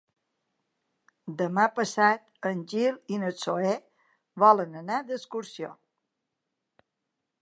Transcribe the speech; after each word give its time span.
Demà 1.41 1.65
passat 1.79 2.49
en 2.51 2.63
Gil 2.71 2.97
i 3.17 3.21
na 3.25 3.29
Zoè 3.43 3.75
volen 4.45 4.75
anar 4.83 5.03
d'excursió. 5.11 5.73